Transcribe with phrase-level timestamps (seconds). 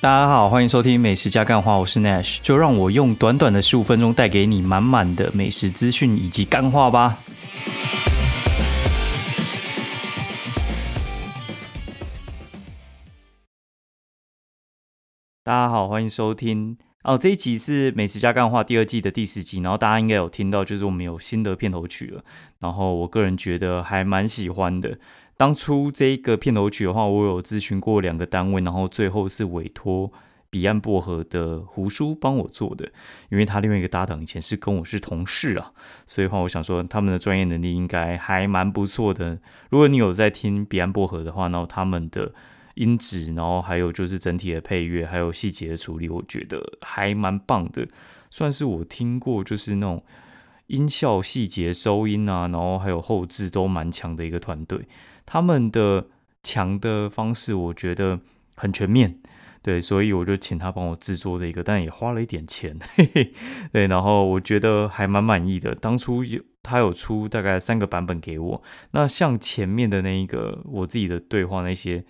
[0.00, 7.18] 大家好，欢迎收听美食加干话，我是 Nash，就让我用短短的十五分钟带给你满满的美食资讯以及干话吧。
[15.42, 22.22] 大家好，欢迎收听哦，这一集是美食加干话第二季的第十集，然后大家应该有听到，就是我们有新的片头曲了，
[22.60, 25.00] 然后我个人觉得还蛮喜欢的。
[25.38, 30.12] 当初这一个片头曲的话，我有咨询过两个单位，然后最后是委托
[30.50, 32.90] 彼岸薄荷的胡叔帮我做的，
[33.30, 35.72] 因为他另外一个搭档以前是跟我是同事啊，
[36.08, 39.38] 所以话我想说他们的专业能力应该还蛮不错的。
[39.70, 42.34] 如果你有在听彼岸薄荷的话，然后他们的
[42.74, 47.86] 音质，然后还有就是整体的配乐，还有细节的处理，我觉得还蛮棒的，
[48.28, 50.02] 算是我听过就是那种
[50.66, 54.88] 音效细节、收音啊，然后还有后置都蛮强的一个团队。
[55.30, 56.06] 他们的
[56.42, 58.18] 强的方式，我觉得
[58.56, 59.18] 很全面，
[59.60, 63.30] 对，所以我就请他帮我制作这个，但也花了一点钱，嘿嘿，
[63.70, 65.74] 对，然后我觉得还蛮满意的。
[65.74, 68.62] 当初有他有出大概三个版本给我，
[68.92, 72.06] 那像前面的那一个我自己的对话那些，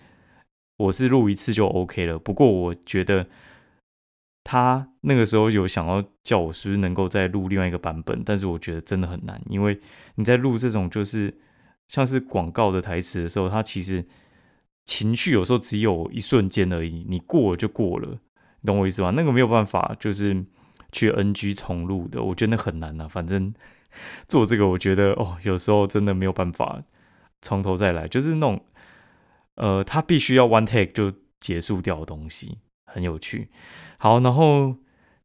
[0.77, 2.17] 我是录一次就 OK 了。
[2.17, 3.27] 不过我觉得
[4.45, 9.77] 他那个时候有想要叫我是不是能够再录另外一个版本，但是我觉得真的很难，因为
[10.15, 11.37] 你在录这种就是。
[11.89, 14.05] 像是广告的台词的时候，它其实
[14.85, 18.19] 情绪有时候只有一瞬间而已，你过了就过了，
[18.61, 19.11] 你懂我意思吗？
[19.15, 20.45] 那个没有办法，就是
[20.91, 23.07] 去 NG 重录的，我觉得那很难啊。
[23.07, 23.51] 反正
[24.27, 26.83] 做这个，我觉得哦，有时候真的没有办法
[27.41, 28.63] 从头再来，就是那种
[29.55, 33.49] 呃，他必须要 one take 就结束掉的东西，很有趣。
[33.97, 34.75] 好，然后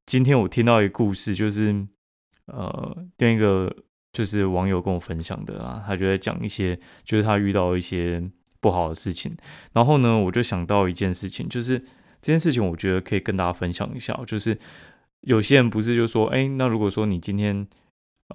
[0.06, 1.86] 今天我听到一个故事，就是
[2.46, 3.83] 呃，另一个。
[4.14, 8.22] 就是网友跟我分享的啊，他就在讲一些，就是他遇到一些
[8.60, 9.30] 不好的事情，
[9.72, 11.80] 然后呢，我就想到一件事情，就是
[12.22, 14.56] 这件事情，我觉得可以跟大家分享一下，就是
[15.22, 17.66] 有些人不是就说，哎，那如果说你今天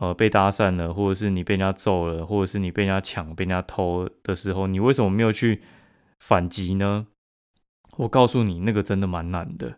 [0.02, 5.62] 呃被搭讪了，或者是你被人家揍了，或者是你被人家抢、被人家偷的时候，你为什么没有去
[6.20, 7.08] 反击呢？
[7.96, 9.78] 我告诉你，那个真的蛮难的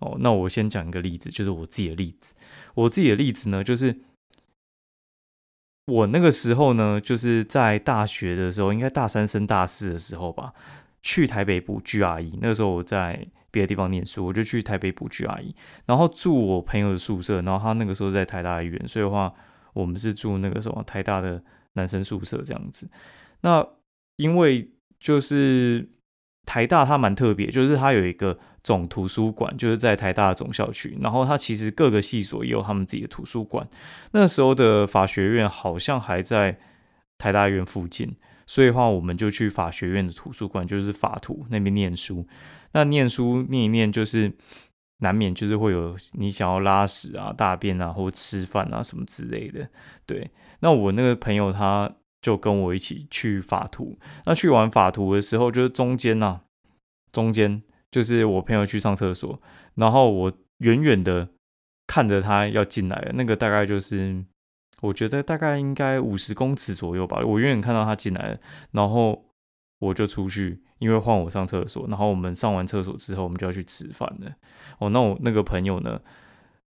[0.00, 0.16] 哦。
[0.18, 2.34] 那我先讲一个例子，就是我自己的例子，
[2.74, 4.00] 我自己的例子呢，就是。
[5.86, 10.52] 我那个时候呢，就是在大学的时候，应该大三升大四的时候吧，
[11.00, 12.38] 去台北补 GRE。
[12.40, 15.54] 那个时候我在别的地方念书，我就去台北补 GRE，
[15.84, 17.40] 然后住我朋友的宿舍。
[17.42, 19.32] 然后他那个时候在台大医院，所以的话，
[19.74, 21.42] 我们是住那个什么台大的
[21.74, 22.88] 男生宿舍这样子。
[23.42, 23.64] 那
[24.16, 25.88] 因为就是
[26.44, 28.38] 台大它蛮特别，就是它有一个。
[28.66, 33.64] 总图书馆就是在台大总校区，然后它其实各个系所也有他们自己的图书馆。
[34.10, 36.58] 那时候的法学院好像还在
[37.16, 42.26] 台大院附近，所以话我们就去法学院的图书馆，就是法图那边念书。
[42.72, 44.32] 那念书念一念，就是
[44.98, 49.68] 难免就是会有你想要拉屎啊、大便啊，或吃饭啊什么之类的。
[50.04, 50.28] 对，
[50.58, 51.88] 那我那个朋友他
[52.20, 53.96] 就跟我一起去法图。
[54.24, 56.40] 那去完法图的时候，就是中间呐，
[57.12, 57.62] 中间。
[57.96, 59.40] 就是我朋友去上厕所，
[59.76, 61.30] 然后我远远的
[61.86, 64.22] 看着他要进来，那个大概就是
[64.82, 67.24] 我觉得大概应该五十公尺左右吧。
[67.24, 68.40] 我远远看到他进来了，
[68.72, 69.24] 然后
[69.78, 71.88] 我就出去，因为换我上厕所。
[71.88, 74.30] 然后我们上完厕所之后，我们就要去吃饭了。
[74.78, 76.02] 哦，那我那个朋友呢，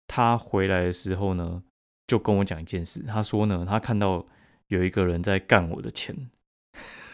[0.08, 1.62] 他回来的时候呢，
[2.08, 4.26] 就跟我讲一件事，他说呢，他看到
[4.70, 6.32] 有一个人在干我的钱。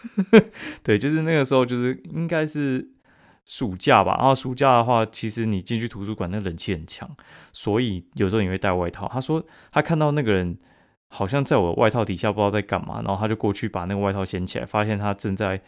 [0.81, 2.94] 对，就是那个时候，就是应该是。
[3.47, 7.09] 暑假吧，然后暑假的话，其实你进去图书馆，那冷气很强，
[7.53, 9.08] 所以有时候你会带外套。
[9.08, 10.59] 他说他看到那个人
[11.08, 15.62] 好像在我外套底下，不知道在干嘛，然后他就过去把那个外套掀起来，发现他正在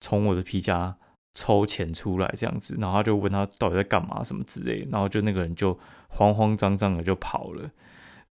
[0.00, 0.96] 从我的皮夹
[1.34, 5.76] 抽钱出来这样子，然后他就问他到底在干嘛什么之类，然后就那个人就
[6.08, 7.68] 慌慌张张的就跑了。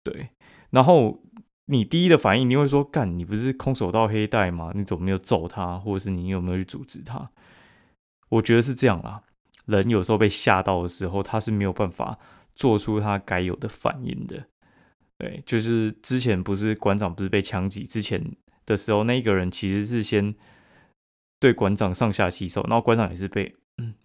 [0.01, 0.29] 对，
[0.69, 1.21] 然后
[1.65, 4.71] 你第一的反应你会说干，你不是空手道黑带吗？
[4.73, 7.29] 你怎么没有揍他，或者是你有没有去阻止他？
[8.29, 9.23] 我觉得是这样啦，
[9.65, 12.19] 人有时候被吓到的时候，他是没有办法
[12.55, 14.47] 做出他该有的反应的。
[15.17, 18.35] 对，就是之前不是馆长不是被枪击之前
[18.65, 20.35] 的时候，那个人其实是先
[21.39, 23.55] 对馆长上下其手，然后馆长也是被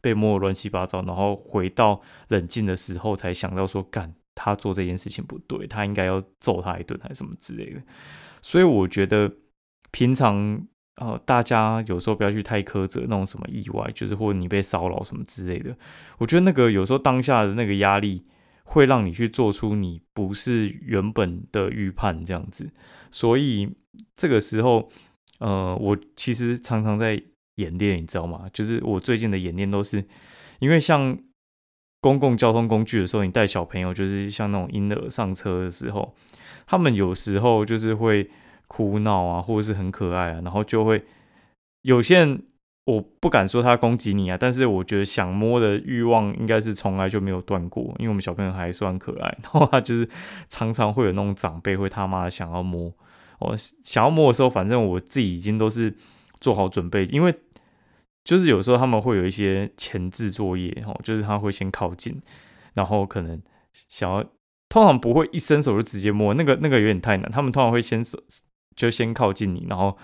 [0.01, 7.83] 被摸乱七八糟，然后回到冷静的时候才想到说，干他做这件事情不对，他应该要揍他一顿还是什么之类的。
[8.41, 9.33] 所以我觉得
[9.91, 10.67] 平常。
[10.97, 15.75] 呃，大家有时候不要去太苛责那种什么意外，就是或者你被骚扰什么之类的。
[16.19, 18.27] 我觉得那个有时候当下的那个压力，
[18.65, 22.71] 会让你去做出你不是原本的预判这样子。
[23.11, 23.75] 所以
[24.15, 24.91] 这个时候，
[25.39, 27.21] 呃，我其实常常在
[27.57, 28.49] 演练，你知道吗？
[28.53, 30.05] 就是我最近的演练都是
[30.59, 31.19] 因为像
[32.01, 36.15] 公共交通工具的时候，你带小朋友，就是像那种婴儿上车的时候，
[36.67, 38.31] 他们有时候就是会
[38.73, 41.05] 哭闹啊，或者是很可爱啊，然后就会
[41.83, 42.43] 有些人，
[42.87, 50.09] 我不敢说他攻击你啊，但是我觉得想摸的欲望应该是从来就没有断过，因为我们小朋友还算可爱， 然后他就是
[50.49, 52.91] 常常会有那种长辈会他妈想要摸，
[53.41, 53.55] 哦，
[53.85, 55.95] 想要摸的时候，反正我自己已经都是
[56.41, 57.35] 做好准备，因为。
[58.25, 62.23] 就是有时候他们会有一些前置作业，哦，就是他会先靠近，
[62.73, 63.43] 然后可能
[63.89, 64.23] 想要，
[64.69, 67.29] 通常不会一伸手就直接摸，那个那个有点太难。
[67.33, 68.17] 他们通常会先手
[68.75, 69.97] 就先靠近你，然后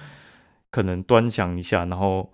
[0.70, 2.32] 可能端详一下，然后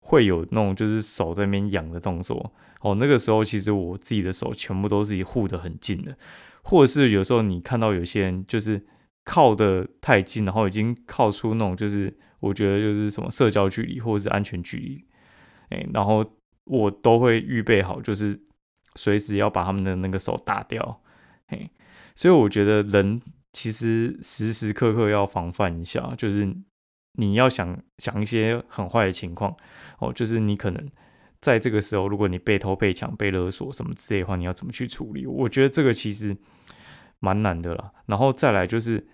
[0.00, 2.52] 会有那种就是手在那边痒的动作。
[2.80, 6.16] 哦，那个时候其实我自己的手全部都是护得很近的，
[6.62, 8.84] 或者是有时候你看到有些人就是
[9.24, 15.02] 靠的太近，然后已经靠出那种就是我觉得就是什么社交距离或者是安全距离。
[15.70, 16.22] 哎，然后
[16.64, 18.38] 我都会预备好，就是
[18.96, 21.00] 随时要把他们的那个手打掉。
[21.46, 21.70] 嘿，
[22.14, 23.22] 所以我觉得人
[23.54, 26.54] 其实时时刻刻要防范一下，就是
[27.12, 29.56] 你要想想一些很坏的情况
[29.98, 30.90] 哦，就是你可能
[31.40, 35.24] 在这个时候，如果你被偷、被抢、被勒索什么之类的话，你要怎么去处理？
[35.24, 36.36] 我觉得这个其实
[37.20, 37.92] 蛮难的啦。
[38.04, 39.06] 然后再来就是，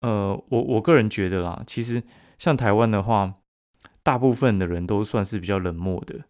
[0.00, 2.02] 呃，我我个人觉得啦，其实
[2.38, 3.34] 像台湾的话。
[4.02, 6.20] 大部分的人都算是比较冷漠的，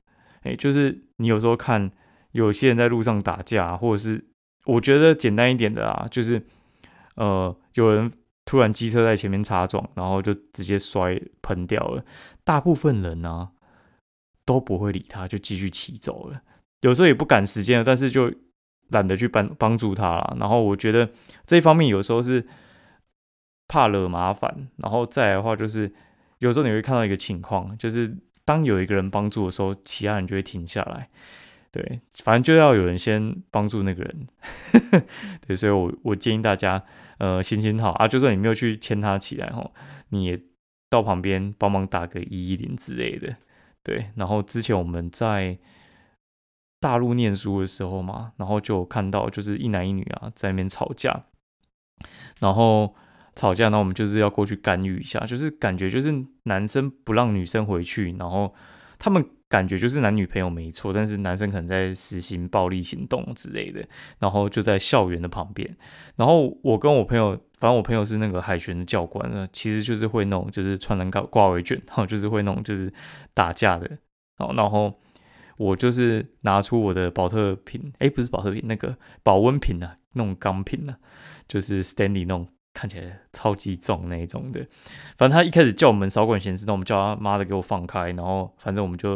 [0.42, 1.90] 哎，就是你有时候看
[2.30, 4.24] 有些人在路上打架，或者是
[4.66, 6.40] 我觉得简单一点的啊，就是
[7.14, 8.12] 呃，有人
[8.44, 12.04] 突然机车在前面擦撞，然后就直接摔喷掉了。
[12.44, 13.50] 大部分人呢
[14.44, 16.42] 都不会理他，就继续骑走了。
[16.80, 18.32] 有时候也不赶时间，但是就
[18.88, 20.36] 懒得去帮帮助他了。
[20.38, 21.10] 然后我觉得
[21.46, 22.46] 这一方面有时候是
[23.68, 25.92] 怕惹麻烦，然后再来的话就是。
[26.40, 28.14] 有时候你会看到一个情况，就是
[28.44, 31.08] 当有一个人帮助的时候，其他人就会停下来。
[31.74, 34.28] 对，反正就要有人先帮助那个人。
[35.44, 36.80] 对，所以我我建议大家，
[37.18, 39.68] 呃，心情好啊，就算你没有去牵他起来哈，
[40.10, 40.40] 你也
[40.88, 43.36] 到旁边帮忙打个一一零之类的。
[43.82, 45.58] 对，然后之前我们在
[46.78, 51.24] 大陆念书的时候嘛，然后就看到就是一男一女啊在那边吵架，
[52.38, 52.94] 然后。
[53.36, 58.54] 吵架，那我们就是要过去干预一下，就是感觉就是男生不让女生回去，然后
[58.96, 63.86] 他们感觉就是男女朋友没错，但是男生可能在实行暴力行动之类的，
[64.18, 65.76] 然后就在校园的旁边，
[66.16, 72.92] 然后我跟我朋友，反正我朋友是那个海巡的教官，其实就是会弄，就是穿人挂挂围卷，然后就是会弄，就是
[73.32, 73.88] 打架的，
[74.38, 74.92] 哦，然后
[75.56, 80.98] 我就是拿出我的保特瓶，哎，不是保特瓶，那个保温瓶啊，那种钢瓶啊，
[81.46, 82.48] 就是 Stanley 那种。
[82.76, 84.58] 看起来超级重那一种的，
[85.16, 89.14] 反正他一开始叫我们少管闲事，那我们叫他妈的给我放开，然后反正我们就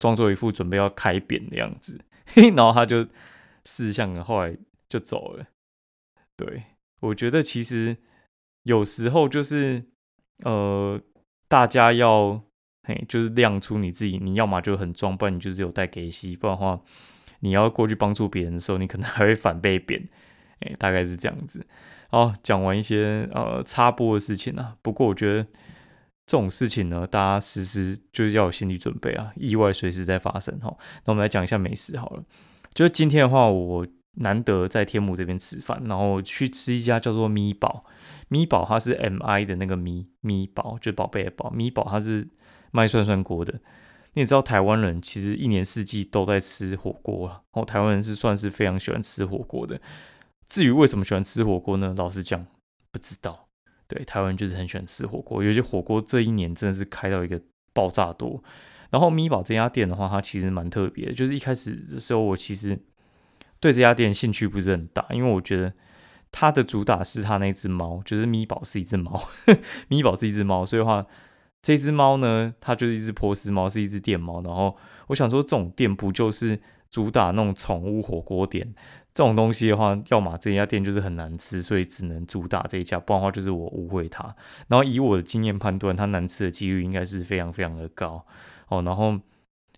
[0.00, 2.00] 装作一副准备要开扁的样子，
[2.56, 3.06] 然后他就
[3.64, 4.56] 四向后来
[4.88, 5.46] 就走了。
[6.36, 6.64] 对
[7.00, 7.98] 我觉得其实
[8.64, 9.84] 有时候就是
[10.42, 11.00] 呃，
[11.48, 12.42] 大家要
[12.82, 16.80] 嘿，就是亮出你自己，你要么就很装，不然你就是有带给息，不然的话
[17.40, 20.08] 你要过去帮助别人的时候，你可能还会反被扁，
[20.60, 21.66] 哎，大概是这样子。
[22.08, 25.46] 好，讲完一些呃插播的事情啊，不过我觉得
[26.30, 30.68] 这种事情呢，大家时时就是要有心理准备啊，意外随时在发生哈。
[31.04, 32.22] 那我们来讲一下美食好了，
[32.72, 33.84] 就是今天的话，我
[34.18, 37.84] 难得在天母这边吃饭，然后去吃一家叫做咪宝，
[38.28, 42.28] 咪宝它是 M I 的那个咪咪宝，就宝贝的宝，咪宝它是
[42.70, 43.54] 卖涮涮锅的。
[44.12, 49.80] 你也知道台湾人其实一年四季都在吃火锅啊，然后台湾人是算是非常喜欢吃火锅的。
[50.46, 51.92] 至于为什么喜欢吃火锅呢？
[51.98, 52.46] 老实讲，
[52.92, 53.48] 不知道。
[53.90, 57.40] 对，台湾就是很喜欢吃火锅，尤其火锅这一年真的是开到一个
[57.72, 58.40] 爆炸多。
[58.90, 61.12] 然后咪宝这家店的话，它其实蛮特别的。
[61.12, 62.78] 就是一开始的时候，我其实
[63.58, 65.72] 对这家店兴趣不是很大，因为我觉得
[66.30, 69.28] 它的主打是它那只猫，就是咪宝是一只猫，
[69.88, 71.04] 咪宝是一只猫，所以话
[71.60, 74.40] 这只猫呢，它就是一只波斯猫，是一只电猫。
[74.42, 74.76] 然后
[75.08, 78.74] 我想说，这种店不就是主打那种宠物火锅店？
[79.12, 84.34] 这种东西的话，要么这家店就是很难吃，所以只能主打这一家，不然的话就是我误会它。
[84.68, 88.24] 然后以我的经验判断，它难吃的几率应该是非常非常的高
[88.68, 88.82] 哦。
[88.82, 89.18] 然后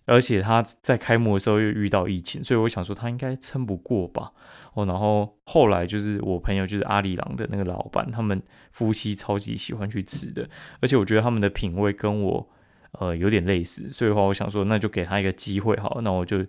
[0.05, 4.31] 而且它在开幕的时候又遇到疫情，所以我想说它应该撑不过吧。
[4.73, 10.49] 哦，然后后来就是我朋友就是阿里郎的那个老板，他们夫妻超级喜欢去吃的，
[10.79, 12.49] 而且我觉得他们的品味跟我
[12.93, 16.45] 呃有点类似，所以的话我想说那就给他一个机会好，那我就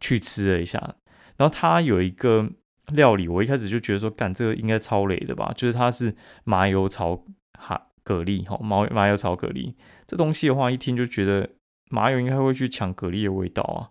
[0.00, 0.94] 去吃了一下。
[1.36, 2.48] 然后它有一个
[2.92, 5.52] 料理，我一开始就觉得说，干这个应该超雷的吧？
[5.56, 6.14] 就是它是
[6.44, 7.24] 麻油炒
[7.58, 9.74] 哈蛤蜊，哈麻麻油炒蛤蜊
[10.06, 11.50] 这东西的话，一听就觉得
[11.90, 13.90] 麻油应该会去抢蛤蜊的味道啊，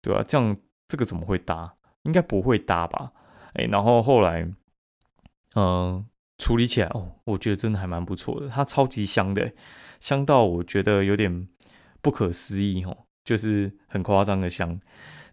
[0.00, 0.24] 对吧？
[0.26, 0.56] 这样
[0.88, 1.74] 这个怎么会搭？
[2.02, 3.12] 应该不会搭吧？
[3.54, 4.48] 哎，然后后来，
[5.56, 6.06] 嗯，
[6.38, 9.52] 处理起来哦，我觉得真的还蛮不错的，它超级香的，
[9.98, 11.48] 香到我觉得有点
[12.00, 14.80] 不可思议哦，就是很夸张的香。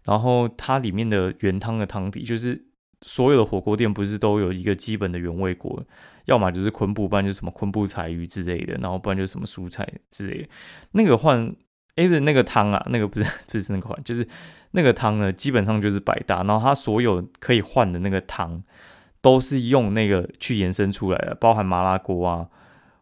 [0.04, 2.62] 然后它里面的原汤的汤底，就是
[3.02, 5.82] 所有的火锅店不是都有一个基本的原味锅，
[6.26, 10.48] 要么就是昆布，不然就是什么昆布柴鱼之类的，然后不然就是什么蔬菜之类的。
[10.92, 11.54] 那个换
[11.96, 14.26] 哎不那个汤啊，那个不是 不是那个换，就是
[14.72, 16.42] 那个汤呢，基本上就是百搭。
[16.42, 18.62] 然后它所有可以换的那个汤，
[19.22, 22.48] 都是用那个去延伸出来的，包含麻辣锅啊，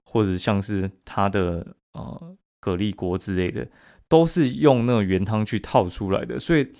[0.04, 3.68] 或者像是它的呃蛤蜊锅之类的，
[4.08, 6.72] 都是用那种原汤去套出来的，所以。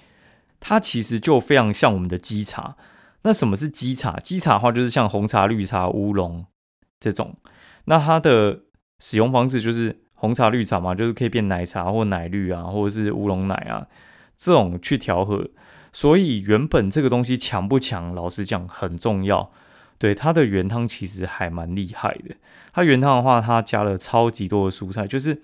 [0.64, 2.76] 它其实就非常像我们的基茶。
[3.22, 4.18] 那什么是基茶？
[4.20, 6.46] 基茶的话就是像红茶、绿茶、乌龙
[7.00, 7.36] 这种。
[7.86, 8.60] 那它的
[9.00, 13.86] 使用方式就是红茶、绿茶嘛，就是可以变奶茶或奶绿啊，或者是乌龙奶啊
[14.36, 15.50] 这种去调和。
[15.92, 19.52] 所以原本这个东西强不强，老实讲很重要。
[19.98, 22.36] 对它的原汤其实还蛮厉害的。
[22.72, 25.06] 它原汤的话，它加了超级多的蔬菜。
[25.06, 25.42] 就是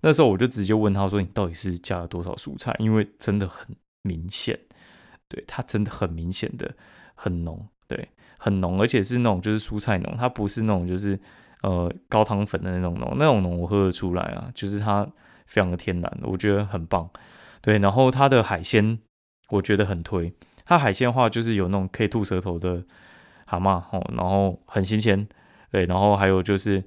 [0.00, 3.76] 那时候我就直接问他说：“你到底是加了多少蔬菜？”因为真的很。
[4.06, 4.58] 明显，
[5.28, 6.72] 对它真的很明显的
[7.14, 8.08] 很浓，对，
[8.38, 11.18] 很浓，而且是那种就是蔬菜浓，它不是那种就是
[11.62, 15.04] 呃高汤粉的那种浓，那种浓我喝得出来啊，就是它
[15.46, 17.10] 非常的天然，我觉得很棒，
[17.60, 18.98] 对，然后它的海鲜
[19.48, 20.32] 我觉得很推，
[20.64, 22.84] 它海鲜的话就是有那种可以吐舌头的
[23.44, 25.26] 蛤蟆哦，然后很新鲜，
[25.70, 26.84] 对，然后还有就是。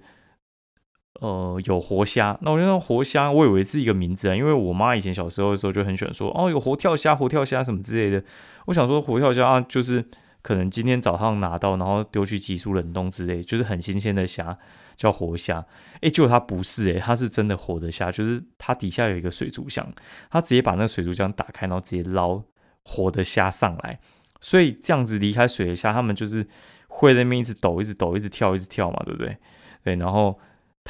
[1.16, 8.24] 呃，有活虾，那我觉得活虾，我以为是一个名字啊，因为我妈以前小时候的时候就很喜欢说，哦，有活跳虾、活跳虾什么之类的。
[8.68, 10.06] 我想说，活跳虾啊，就是
[10.42, 14.58] 可能今天早上拿到，然后丢去急速冷冻之类，就是很新鲜的虾，
[14.96, 15.66] 叫活虾。
[16.02, 19.92] 哎，结果它不是，哎，它是真的活的虾，就是它底下有一个水族箱，
[20.30, 22.42] 它直接把那个水族箱打开，然后直接捞
[22.86, 24.00] 活的虾上来。
[24.40, 26.48] 所以这样子离开水的虾，它们就是
[26.88, 29.36] 会在那边一直抖、一直抖、一直跳、一直跳嘛，对不对？
[29.84, 30.40] 对，然后。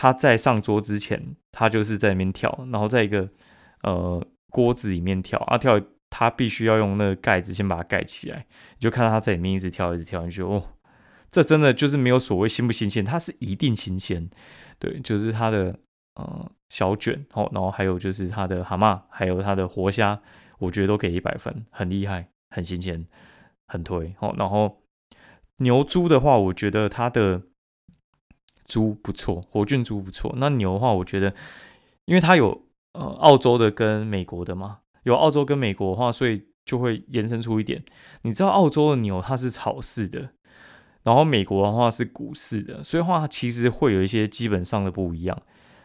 [0.01, 3.29] 他在上桌之前，他就是在里面跳，然后在一个
[3.84, 5.77] 呃锅子里面跳啊跳，
[6.10, 8.46] 他必须要用那个盖子先把它盖起来，
[8.77, 10.63] 你就看到他在里面一直跳一直跳，你就哦，
[11.29, 14.29] 这真的就是没有所谓新不新鲜，它是一定新鲜，
[14.79, 15.77] 对，就是它的
[16.15, 20.22] 呃小卷哦，然后还有就是它的蛤蟆，还有它的活虾，
[20.60, 23.06] 我觉得都给一百分，很厉害，很新鲜，
[23.68, 24.34] 很推哦。
[24.38, 24.82] 然后
[25.58, 27.41] 牛猪的话，我觉得它的。
[28.69, 30.31] 猪不错，火菌猪不错。
[30.38, 31.33] 那牛的话，我觉得，
[32.05, 32.61] 因为它有
[32.93, 37.83] 呃澳洲的跟美国的嘛，有澳洲跟美国的话，所以就会延伸出一点。
[38.21, 40.29] 你知道澳洲的牛它是草饲的，
[41.03, 45.41] 然后美国的话是谷饲的，所以话其实会有一些基本上的不一样。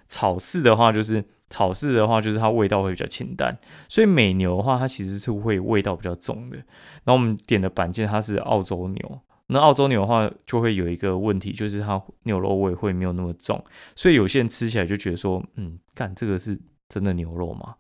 [0.07, 6.57] 草饲的话就是草饲的话就是它味道会比较清淡，所以美牛的话它其实是会味道比较重的。
[7.05, 9.21] 然后我们点的板件它是澳洲牛。
[9.49, 13.63] 那澳洲牛的话，就会有一个问题，就是它牛肉味会没有那么重，
[13.95, 16.59] 所以有些人吃起来就觉得说，嗯，干这个是
[16.89, 17.75] 真的牛肉吗？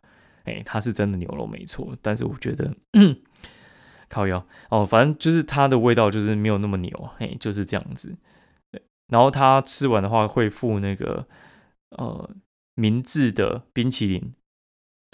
[0.44, 3.16] 哎，它是真的牛肉没错，但是我觉得嗯
[4.10, 8.14] 靠腰哦，反正就是它的味道就是没有那么牛，哎，就是这样子。
[9.08, 11.26] 然后它吃完的话会附那个
[11.90, 12.30] 呃
[12.74, 14.34] 明治的冰淇淋。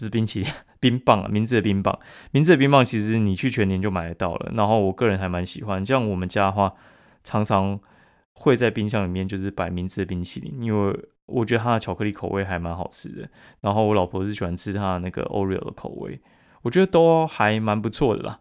[0.04, 1.99] 是冰淇淋 冰棒啊，名字的冰棒，
[2.30, 4.52] 名字的冰棒其实你去全年就买得到了。
[4.54, 6.75] 然后我个人还蛮喜欢，像我们家的话，
[7.23, 7.78] 常常
[8.35, 13.28] 会在冰箱里面就是摆名字的冰淇淋，因为我觉得它的巧克力口味还蛮好吃的。
[13.61, 16.21] 然后我老婆是喜欢吃它的那个 Oreo 的口味，
[16.62, 18.40] 我觉得都还蛮不错的啦。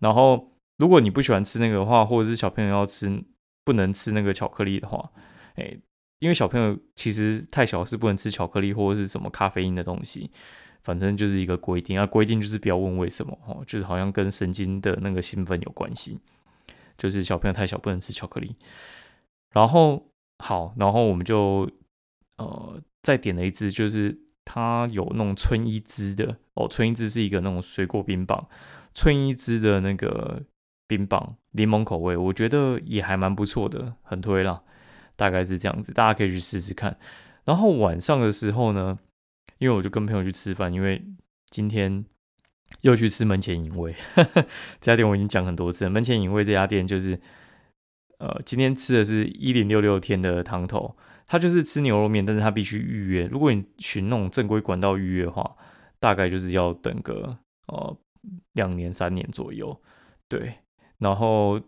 [0.00, 3.24] 然后如果你不喜欢吃那个的话，或者是小朋友要吃
[3.64, 5.10] 不能吃那个巧克力的话，
[5.54, 5.78] 哎，
[6.18, 10.30] 因为小朋友其实太小是不能吃巧克力或者是什么咖啡因的东西。
[10.82, 16.18] 反正就是一个规定，啊，规定就是不要问为什么哦，就是好像跟神经的那个兴奋有关系，
[16.96, 18.56] 就是小朋友太小不能吃巧克力。
[19.52, 21.70] 然后好，然后我们就
[22.36, 28.48] 呃再点了一支，就是它有那种春一枝的哦，春一枝是一个那种水果冰棒，
[28.94, 30.42] 春一枝的那个
[30.86, 34.62] 冰棒，柠檬口味，我觉得也还蛮不错的，很推啦，
[35.16, 36.98] 大概是这样子，大家可以去试试看。
[37.44, 38.98] 然后晚上的时候呢？
[39.58, 41.04] 因为我就跟朋友去吃饭，因为
[41.50, 42.04] 今天
[42.80, 43.94] 又去吃门前影味
[44.80, 45.90] 这家店，我已经讲很多次了。
[45.90, 47.20] 门前影味这家店就是，
[48.18, 50.96] 呃，今天吃的是一零六六天的汤头，
[51.26, 53.26] 它就是吃牛肉面，但是它必须预约。
[53.26, 55.56] 如果你寻那种正规管道预约的话，
[55.98, 57.96] 大概就是要等个呃
[58.54, 59.80] 两年三年左右。
[60.28, 60.58] 对，
[60.98, 61.60] 然后。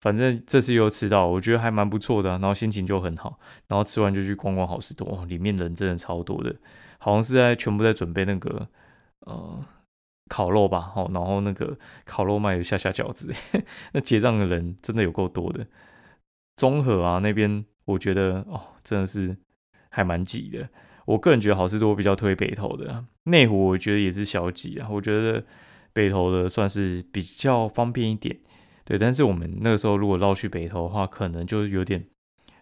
[0.00, 3.36] 反正这次又吃到，我觉得还蛮不错的，然后心情就很好，
[3.66, 6.54] 然后吃完就去逛逛好事多，里面人真的超多的，
[6.98, 8.68] 好像是在全部在准备那个
[9.20, 9.64] 呃
[10.28, 13.32] 烤肉吧，哦，然后那个烤肉卖的下下饺子，
[13.92, 15.66] 那结账的人真的有够多的。
[16.56, 19.36] 综合啊那边，我觉得哦，真的是
[19.88, 20.68] 还蛮挤的。
[21.06, 24.88] 我个人觉得好事多比较推北投的，内湖我觉得也是小挤啊。
[24.90, 25.42] 我觉得
[25.94, 28.38] 北投的算是比较方便一点，
[28.84, 28.98] 对。
[28.98, 32.06] 但是我们那个时候如果绕去北投的话，可能就有点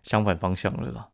[0.05, 1.09] 相反方向了啦。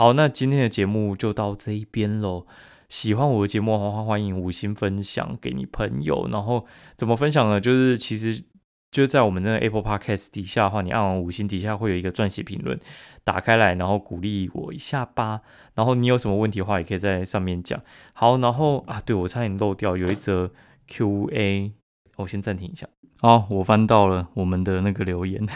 [0.00, 2.46] 好，那今天的节目就到这一边喽。
[2.88, 6.26] 喜欢我的节目的话，欢迎五星分享给你朋友。
[6.32, 6.64] 然后
[6.96, 7.60] 怎么分享呢？
[7.60, 8.42] 就是其实
[8.90, 12.80] 就在我们那个 Apple Podcast 底下的话，你按完五星底下会有一个撰写评论，
[13.24, 15.42] 打开来然后鼓励我一下吧。
[15.74, 17.78] 然后你有什么问题的话，也可以在上面讲。
[18.14, 20.50] 好，然后啊，对我差点漏掉有一则
[20.88, 21.74] Q&A，
[22.16, 22.88] 我先暂停一下。
[23.20, 25.46] 好，我翻到了我们的那个留言，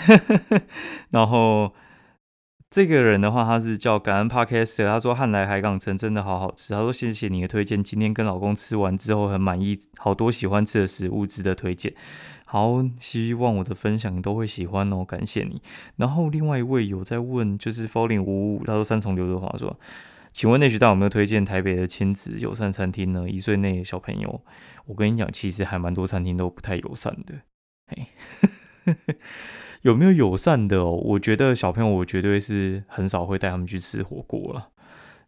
[1.08, 1.72] 然后。
[2.70, 6.74] 这个人的话，他是叫感恩 Podcast，他说汉来海港城真的好好吃。
[6.74, 11.94] 他说谢谢你的推荐，今天跟老公吃完之后很满意，好多喜欢吃的食物值得推荐。
[12.46, 15.62] 好，希望我的分享都会喜欢哦，感谢你。
[15.96, 19.78] 然后另外一位有在问，就是 Falling 五五，他说三重刘德华说，
[20.32, 23.30] 请问内学大有没有推荐台北的亲子友善餐厅呢？
[23.30, 24.42] 一岁内的小朋友，
[24.86, 27.34] 我跟你讲，其实还蛮多餐厅都不太友善的。
[27.86, 28.06] 嘿。
[29.84, 30.92] 有没有友善的哦？
[30.92, 34.70] 我觉得小朋友，我绝对是很少会带他们去吃火锅了，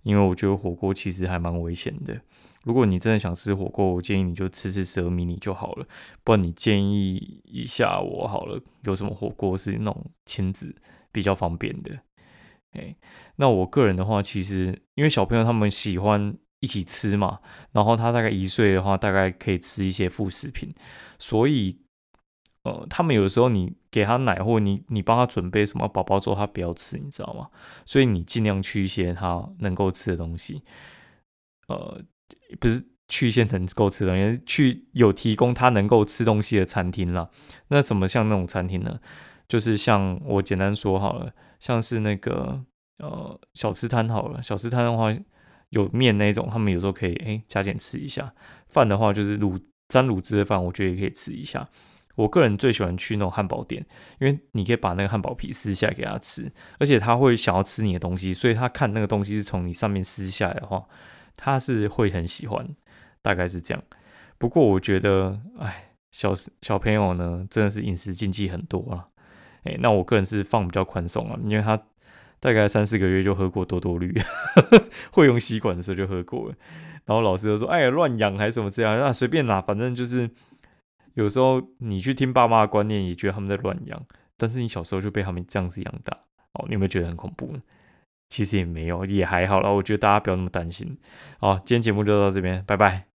[0.02, 2.18] 因为我觉得火锅其实还蛮危险的。
[2.64, 5.86] 如果你真的想吃火锅，我建议你就吃吃蛇迷你就好了。
[6.24, 10.74] 不然你建议一下我好了，有什么火锅是那种亲子
[11.12, 11.92] 比较方便的？
[12.72, 12.96] 哎，
[13.36, 17.40] 那我个人的话，其实因为小朋友他们喜欢一起吃嘛，
[17.72, 20.74] 然后他大概一岁的话，大概可以吃一些副食品，
[21.18, 21.82] 所以。
[22.62, 27.48] 呃，他们有的时候你给他奶，或你你帮他准备什么宝宝粥，他不要吃，你知道吗？
[27.86, 30.62] 所以你尽量去一些他能够吃的东西，
[31.68, 32.02] 呃，
[32.60, 37.30] 不是去一些能够吃的东西，去有提供他能够吃东西的餐厅啦。
[37.68, 39.00] 那怎么像那种餐厅呢？
[39.48, 42.62] 就是像我简单说好了，像是那个
[42.98, 45.10] 呃小吃摊好了，小吃摊的话
[45.70, 48.34] 有面那种，他们有时候可以哎加减吃一下。
[48.68, 51.66] 饭的话就是卤沾卤汁的饭，我觉得也可以吃一下。
[52.16, 53.86] 我个人最喜欢去那种汉堡店，
[54.18, 60.84] 因为你可以把那个汉堡皮撕下来给他吃，而且他会想要吃你的东西，所以他看那个东西是从你上面撕下来的话，
[61.36, 62.66] 他是会很喜欢，
[63.20, 63.82] 大概是这样。
[64.38, 69.08] 不过我觉得，哎，小小朋友呢，真的是饮食禁忌很多啊。
[69.64, 71.78] 哎，那我个人是放比较宽松啊，因为他
[72.40, 74.18] 大概三四个月就喝过多多绿，
[75.12, 76.54] 会用吸管的时候就喝过了。
[77.04, 78.98] 然后老师就说：“哎，乱养还是什么这样？
[78.98, 80.30] 那随便拿，反正就是。”
[81.16, 86.14] 有时候你去听爸妈的观念，也觉得他们在乱养，但是你小时候就被他们这样子养大，
[86.52, 87.60] 哦，你有没有觉得很恐怖呢？
[88.28, 89.70] 其实也没有，也还好啦。
[89.70, 90.98] 我觉得大家不要那么担心。
[91.38, 93.15] 好，今天节目就到这边，拜拜。